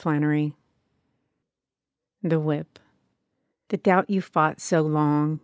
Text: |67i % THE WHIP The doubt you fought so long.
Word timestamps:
|67i 0.03 0.51
% 1.43 2.23
THE 2.23 2.39
WHIP 2.39 2.79
The 3.67 3.77
doubt 3.77 4.09
you 4.09 4.19
fought 4.19 4.59
so 4.59 4.81
long. 4.81 5.39